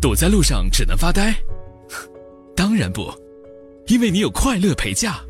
[0.00, 1.34] 堵在路上只能发呆？
[2.54, 3.12] 当然不，
[3.86, 5.20] 因为你有快乐陪驾。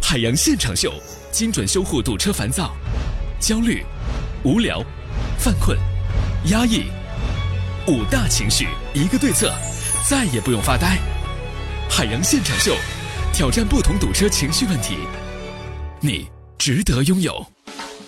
[0.00, 0.92] 海洋现场秀，
[1.30, 2.74] 精准修护堵车烦躁、
[3.40, 3.82] 焦虑、
[4.44, 4.82] 无聊、
[5.38, 5.78] 犯困、
[6.46, 6.84] 压抑
[7.86, 9.52] 五大情绪，一个对策，
[10.08, 10.98] 再也不用发呆。
[11.88, 12.74] 海洋现场秀，
[13.32, 14.96] 挑战不同堵车情绪问题，
[16.00, 16.26] 你
[16.58, 17.46] 值得拥有。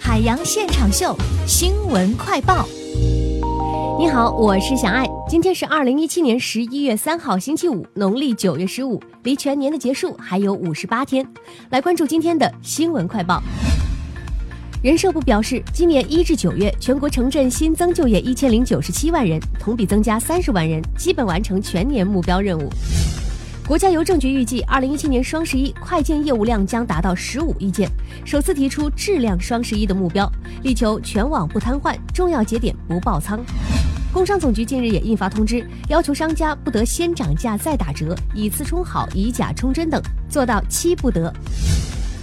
[0.00, 1.16] 海洋现场秀
[1.46, 2.68] 新闻快报。
[3.98, 5.06] 你好，我是小爱。
[5.29, 11.24] 今天是二零一七年十一月三号，星期五，农历九月十五，离全年的结束还有五十八天。
[11.70, 13.41] 来关注今天的新闻快报。
[14.83, 22.69] 人社部表示，今年一至九月，全国城镇新增就业一千零九十七万人，同比增加三十万人，基本完成全年目标任务。
[23.66, 27.88] 国家邮政局预计，二零一七年双十一快件业务量将达到十五亿件，
[28.22, 30.30] 首次提出质量双十一的目标，
[30.62, 33.41] 力求全网不瘫痪，重要节点不爆仓。
[34.14, 41.34] 工商总局近日也印发通知，要求商家不得先涨价再打折，以次充好、以假充真等，做到七不得。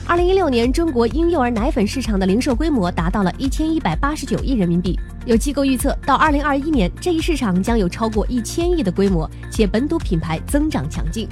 [0.07, 4.97] 二零一六年，中国婴幼儿奶粉市场的零售规模达到了一千一百八十九亿人民币。
[5.25, 11.27] 有机构预测，到二零二一年，这一市场将有超过一千亿的规模，且本土品牌增长强劲。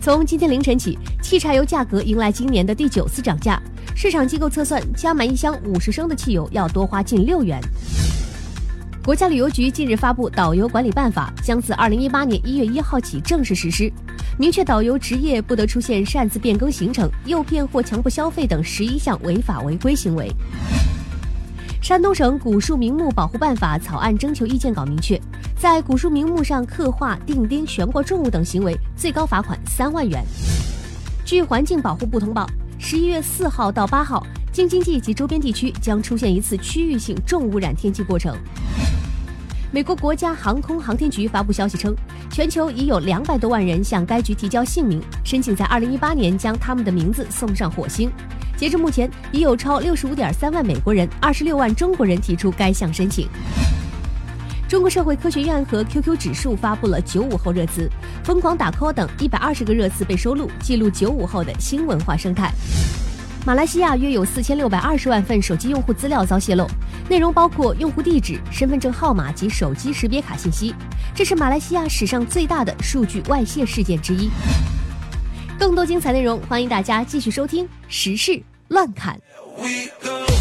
[0.00, 3.62] 从今天凌晨起，汽柴油价格迎来今年的第九次涨价，
[3.94, 7.60] 市场机构测算，加满一箱五十升的汽油要多花近六元。
[9.04, 13.92] 国家旅游局近日发布《导游管理办法》，将自二零一八年一月一号起正式实施，
[14.38, 20.30] 明确导游职业不得出现擅自变更行程、诱骗或强迫消费等十一项违法违规行为。
[21.82, 25.20] 山东省古树名木保护办法草案征求意见稿明确，
[25.56, 30.24] 在古树名木上刻画、钉钉、悬挂重物等行为，最高罚款三万元。
[31.24, 34.24] 据环境保护部通报，十一月四号到八号。
[34.52, 38.36] 京津冀及周边地区将出现一次区域性重污染天气过程。
[39.74, 41.96] 美国国家航空航天局发布消息称，
[42.30, 48.12] 全球已有两百多万人向该局提交姓名，申请在二零一八年将他们的名字送上火星。
[48.54, 53.26] 截至目前，已有超六十五点三万美国人、二十六万中国人提出该项申请。
[54.68, 57.90] 中国社会科学院和 QQ 指数发布了九五后热词，
[58.22, 62.52] 疯狂打 call 等一百二十个热词被收录，记录九五后的新文化生态。
[63.44, 66.64] 马来西亚约有四千六百二十万份手机用户资料遭泄露，
[67.08, 70.72] 内容包括用户地址、身份证号码及手机识别卡信息，
[71.12, 74.30] 这是马来西亚史上最大的数据外泄事件之一。
[75.58, 79.18] 更多精彩内容，欢迎大家继续收听《时事乱侃》。
[79.60, 80.31] We go.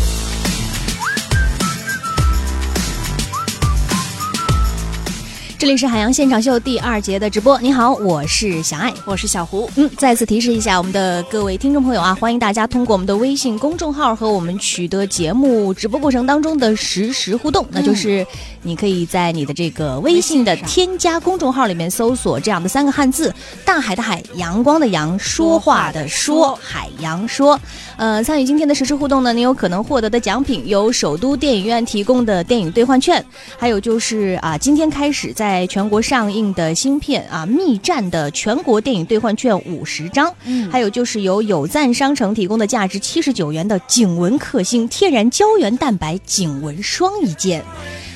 [5.61, 7.61] 这里是海洋现场秀第二节的直播。
[7.61, 9.69] 你好，我是小爱，我是小胡。
[9.75, 17.63] 嗯，再次提示一下我们的各位听众朋友啊，欢迎大家通过我们的微信公众号和我们取得节目直播过程当中的实时互动。
[17.69, 18.25] 那就是
[18.63, 23.33] 你可以在你的这个微信的添加公众号里面搜索这样的三个汉字：
[23.66, 27.59] 大海的海，阳光的阳，说话的说，海洋说。
[27.97, 33.23] 呃，参与今天的实时互动呢，你有可能获得的奖品有首都电影院提供的电影兑换券，
[33.57, 47.63] 还有就是啊，今天开始在全国上映的新片啊《密战》的全国电影兑换券五十张，嗯，还有就是由有赞商城提供的价值七十九元的颈纹克星天然胶原蛋白颈纹霜一件。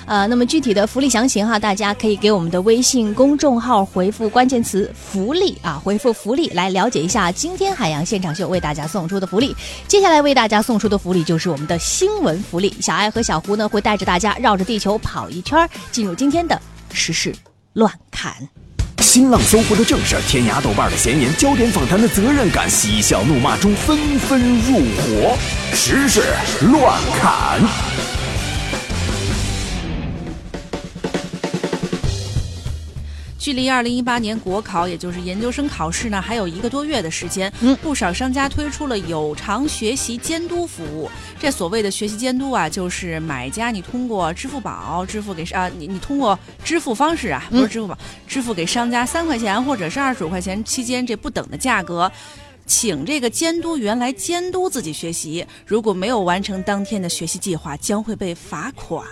[0.05, 9.55] 呃，那么具体的福利详情哈，大家可以给我们的微信公众号回复关键词“福利”啊，回复“福利”来了解一下今天海洋现场秀为大家送出的福利。
[9.87, 16.61] 接下来为大家送出的福利就是我们的新闻福利，小爱和小胡呢会带着大家绕着地球跑一圈，进入今天的
[16.93, 17.33] 时事
[17.73, 18.35] 乱侃。
[18.99, 25.37] 新浪搜狐的正事，天涯豆瓣的闲言，焦点访谈的责任感，嬉笑怒骂中纷纷入伙，
[25.73, 26.21] 时事
[26.61, 27.59] 乱侃。
[33.45, 37.53] 距离二零一八年国考，也就是研究生考试呢，还有一个多月的时间。
[37.61, 41.07] 嗯，不少商家推出了有偿学习监督服务。
[41.39, 47.95] 这所谓的学习监督啊，就是买家你通过支付宝支付给啊，你你通过支付方式啊，不是支付宝，
[48.27, 52.11] 支付给商家三块钱或者是二十五块钱期间这不等的价格，
[52.65, 55.45] 请这个监督员来监督自己学习。
[55.67, 59.05] 如果没有完成当天的学习计划，将会被罚款。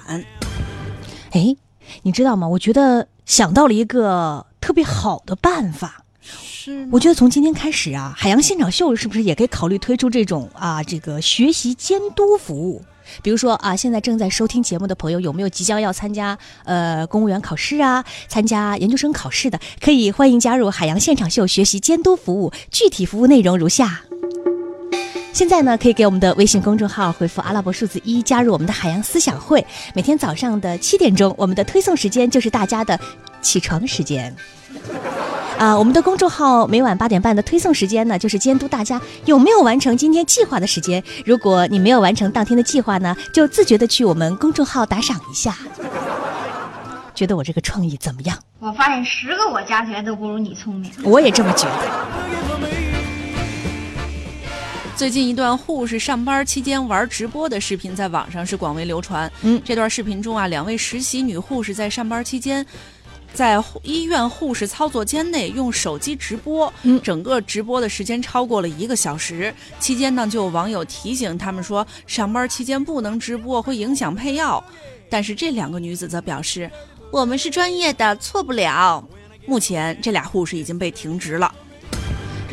[1.29, 1.55] 哎，
[2.03, 2.47] 你知道吗？
[2.47, 3.07] 我觉得。
[3.25, 12.81] 想到了一个特别好的办法，是我觉得从今天开始啊，海洋现场秀是不是也可以考虑推出这种啊这个学习监督服务？
[13.21, 19.57] 比如说啊，现在正在收听节目的朋友，有没有即将要参加呃公务员考试啊、参加研究生考试的？
[19.79, 22.51] 可以欢迎加入海洋现场秀学习监督服务。
[22.69, 24.01] 具体服务内容如下。
[25.33, 29.65] 现在呢，可以给我们的微信公众号回复阿拉伯数字一，加入我们的海洋思想会。
[29.95, 32.97] 每天早上的七点钟，我们的推送时间就是大家的
[33.41, 34.33] 起床时间。
[35.57, 41.03] 啊，我们的公众号每晚八点半的推送时间呢，就是监督大家有没有完成今天计划的时间。
[41.25, 45.57] 如果你没有完成当天的计划呢，就自觉的去我们公众号打赏一下。
[47.15, 48.37] 觉得我这个创意怎么样？
[48.59, 50.91] 我发现十个我加起来都不如你聪明。
[51.03, 52.72] 我也这么觉得。
[54.95, 59.29] 最近一段护士上班期间玩直播的视频在网上是广为流传。
[59.41, 62.65] 嗯这段视频中啊，两位实习女护士在上班期间。
[63.33, 69.51] 在医院护士操作间内用手机直播，嗯整个直播的时间超过了一个小时。
[69.79, 74.63] 期间呢，就有网友提醒他们说，上班期间不能直播，会影响配药。
[75.09, 76.69] 但是这两个女子则表示，
[77.11, 79.03] 我们是专业的，错不了。
[79.47, 81.51] 目前这俩护士已经被停职了。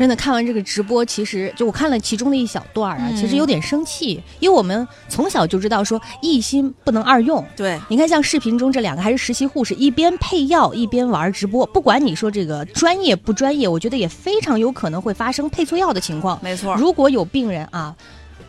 [0.01, 7.45] 真的看完这个直播，其实就我看了其中的一小段儿啊，嗯其实有点生气，因为我们从小就知道说一心不能二用。
[7.55, 16.39] 对，你看，像视频中这两个还是实习护士，一边配药一边玩直播，不管你说这个专业不专业，我觉得也非常有可能会发生配错药的情况。
[16.41, 16.75] 没错。
[16.77, 17.95] 如果有病人啊，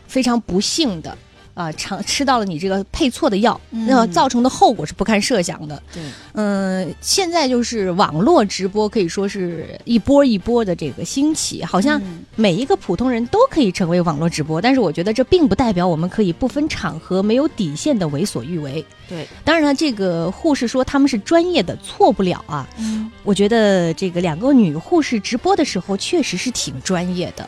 [0.07, 1.15] 非常不幸的
[1.55, 5.83] 啊，尝吃到了你这个配错的药，嗯那造成的后果是不堪设想的。
[5.93, 6.03] 对，
[6.33, 18.85] 嗯，现在就是网络直播可以说是一波一波的这个兴起，好像嗯每一个普通人都可以成为网络直播，但是我觉得这并不代表我们可以不分场合、没有底线的为所欲为。
[19.09, 22.67] 对，当然了，这个护士说他们是专业的，错不了啊。
[22.79, 27.47] 嗯，我觉得这个两个女护士直播的时候确实是挺专业的，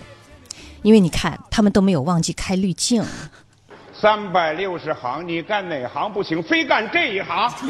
[0.82, 3.02] 因为你看他们都没有忘记开滤镜。
[4.04, 7.50] 三百六十行，你干哪行不行，非干这一行。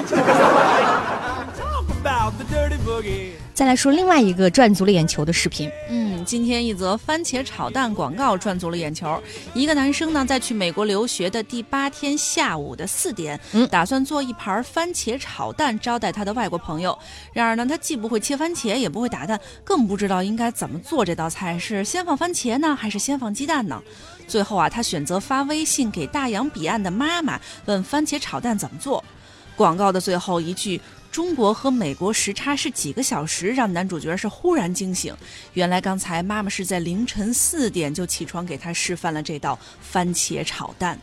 [3.54, 9.22] 再来说另外一个赚足了眼球的视频，嗯，今天一则番茄炒蛋广告赚足了眼球。
[9.52, 16.98] 一个男生呢，在去美国留学的第八天下午的四点，嗯打算做一盘番茄炒蛋招待他的外国朋友。
[17.32, 23.82] 然而呢，他既不会切番茄，也不会打蛋，更不知道应该怎么做这道菜，是先放番茄呢，还是先放鸡蛋呢？
[24.26, 29.04] 最后啊，他选择发微信给大洋彼岸的妈妈，问番茄炒蛋怎么做。
[29.56, 30.80] 广告的最后一句
[31.14, 35.14] “中国和美国时差是几个小时”，让男主角是忽然惊醒。
[35.52, 40.98] 原来刚才妈妈是在凌晨四点就起床给他示范了这道番茄炒蛋。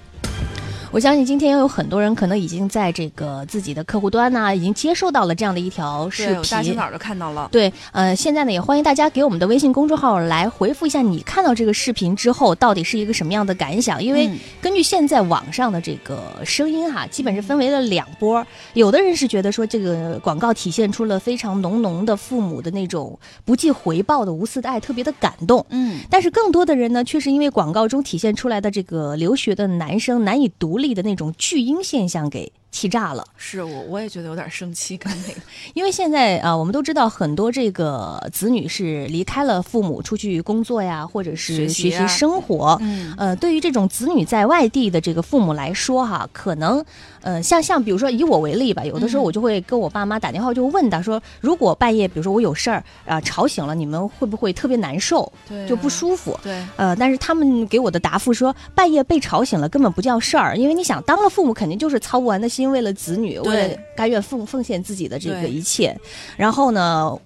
[0.94, 6.76] 我相信今天有很多人可能已经在这个自己的客户端呢、已经接收到了这样的一条视对，我大清频。
[6.76, 7.48] 早就看到了。
[7.50, 14.04] 对，呃，现在呢也欢迎大家给我们的微信公众号来回复一下，你看到这个视频之后到底是一个什么样的感想？
[14.04, 18.46] 因为嗯根据现在网上的这个声音哈，基本是分为了两波。
[18.74, 25.66] 有的人是觉得说这个广告体现出了非常浓浓的父母的那种不计回报的无私的爱，特别的感动。
[25.70, 33.24] 嗯，但是更多的人呢，却是因为广告中体现出来的这个留学的男生难以独立的那种巨婴现象给气炸了。
[33.38, 35.40] 是我我也觉得有点生气，看那个。
[35.74, 42.78] 因为现在啊、我们都知道很多这个子女是离开了父母出去工作呀，或者是学习生活。
[42.82, 46.84] 嗯呃，对于这种子女在外地的这个父母来说，哈，可能，
[47.22, 56.40] 呃，像像比如说以我为例吧，有的时候嗯我就会跟我爸妈打电话，就问他说，如果半夜比如说我有事儿啊、吵醒了，你们会不会特别难受，对啊就不舒服？
[56.42, 65.98] 对，呃，但是他们给我的答复说，半夜被吵醒了根本不叫事儿，因为你想，当了父母肯定就是操不完的心，为了子女，为了甘愿奉奉献自己的这个一切。
[66.36, 67.18] 然后呢，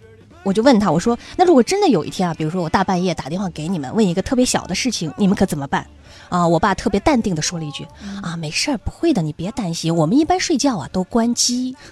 [0.43, 5.86] 我就问他，我说，那如果真的有一天啊，比如说我大半夜打电话给你们，问一个特别小的事情，你们可怎么办？
[6.27, 7.86] 啊、我爸特别淡定的说了一句，
[8.21, 11.75] 啊，没事儿，不会的，你别担心，我们一般睡觉啊都关机。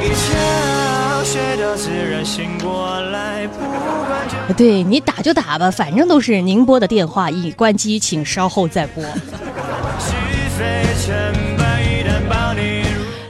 [0.00, 9.04] 一觉睡到自然醒过来，不管对你打就打吧，反正都是您拨的电话，已关机，请稍后再拨。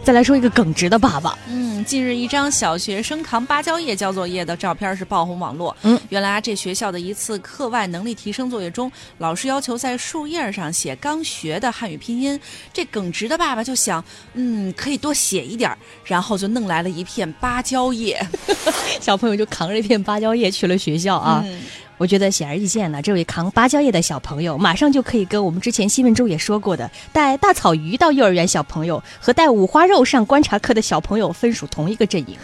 [0.04, 5.74] 再来说一个耿直的爸爸，嗯，近日一张小学生扛芭蕉叶交作业的照片是爆红网络。
[5.82, 12.38] 嗯，原来啊，这学校的一次课外能力提升作业中，老师要求在树叶上写刚学的汉语拼音。
[12.72, 14.04] 这耿直的爸爸就想，
[14.34, 15.72] 嗯，可以多写一点，
[16.04, 18.20] 然后就弄来了一片芭蕉叶。
[19.00, 21.42] 小朋友就扛着一片芭蕉叶去了学校啊。
[21.46, 21.60] 嗯
[21.98, 32.36] 我觉得显而易见呢，这位扛芭蕉叶的小朋友，马上就可以跟我们之前新闻中也说过的带大草鱼到幼儿园小朋友和带五花肉上观察课的小朋友分属同一个阵营。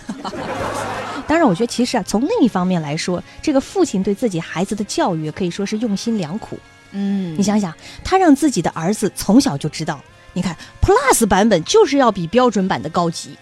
[1.26, 6.58] 当然，我觉得其实啊，从另一方面来说，这个父亲对自己孩子的教育可以说是用心良苦。
[6.92, 10.00] 嗯你想想，他让自己的儿子从小就知道，
[10.32, 13.36] 你看 Plus 版本就是要比标准版的高级。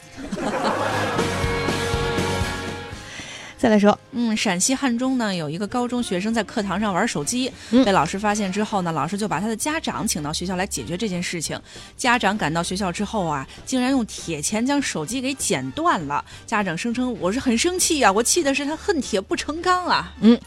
[3.59, 11.59] 再来说，嗯，陕西汉中呢有一个高中学生在课堂上玩手机，嗯被老师发现之后呢，老师就把他的家长请到学校来解决这件事情。
[11.97, 16.23] 家长赶到学校之后啊，竟然用铁钳将手机给剪断了。
[16.47, 20.15] 家长声称：“我是很生气啊，我气的是他恨铁不成钢啊。
[20.21, 20.39] 嗯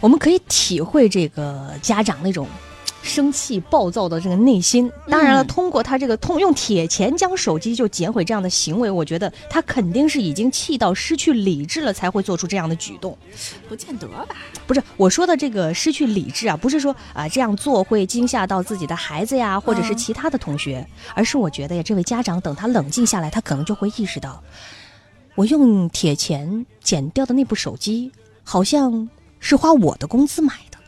[0.00, 2.48] 我们可以体会这个家长那种。
[3.02, 13.16] 生气暴躁的这个内心，当然了，嗯通过他这个通用铁钳将手机就捡毁这样的行为，我觉得他肯定是已经气到失去理智了，才会做出这样的举动。”
[13.68, 14.26] 不见得吧？
[14.66, 24.42] 不是我说的这个失去理智啊，不是说啊、这样做会惊吓到自己的孩子呀，或者是嗯其他的同学，而是我觉得呀，这位家长等他冷静下来，他可能就会意识到，
[25.34, 28.12] 我用铁钳剪掉的那部手机，
[28.44, 30.78] 好像是花我的工资买的。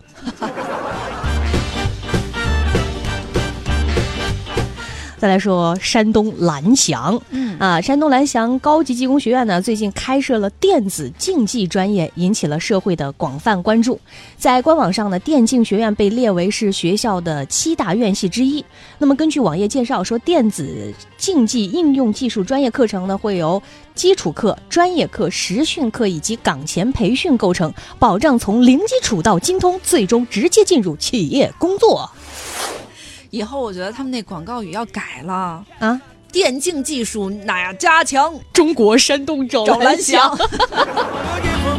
[5.22, 14.00] 再来说山东蓝翔，嗯啊，山东蓝翔高级技工学院呢，最近开设了电子竞技专业，引起了社会的广泛关注。
[14.36, 18.64] 在官网上呢，电竞学院被列为是学校的七大院系之一。
[18.98, 23.62] 那么根据网页介绍说，电子竞技应用技术专业课程呢，会由
[23.94, 32.10] 基础课、专业课、实训课以及岗前培训构成，保障从零基础到精通，最终直接进入企业工作
[33.32, 35.98] 以后我觉得他们那广告语要改了，啊！
[36.30, 40.38] 电竞技术那呀加强，中国山东找找蓝翔。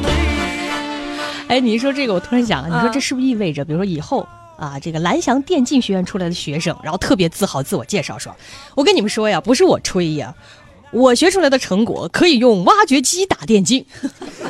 [1.47, 8.35] 哎，你一说这个，我突然想，你说啊这是不是意味着，比如说以后啊，这个蓝翔电竞学院出来的学生，然后特别自豪自我介绍说
[8.73, 10.33] ：“我跟你们说呀，不是我吹呀，
[10.91, 13.85] 我学出来的成果可以用挖掘机打电竞。”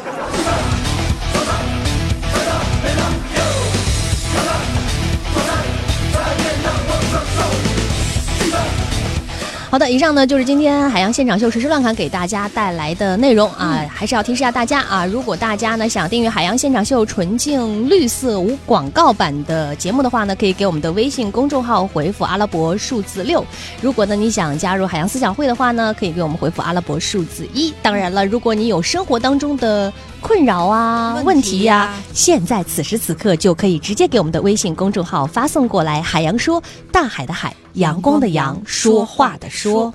[9.74, 23.44] 好的，以上呢就是今天海洋现场秀实时乱侃给大家带来的内容啊，还是要提示一下大家啊，如果大家呢想订阅海洋现场秀纯净绿色无广告版的节目的话呢，可以给我们的微信公众号回复阿拉伯数字六。
[23.82, 27.74] 如果呢你想加入海洋思想会的话呢，可以给我们回复阿拉伯数字一。
[27.82, 29.92] 当然了，如果你有生活当中的
[30.24, 36.02] 困扰啊、问问题呀、题呀现在此时此刻就可以直接给我们的微信公众号发送过来。
[36.02, 36.64] 海洋说，
[36.94, 39.92] 大海的海，阳光的阳，说话的说。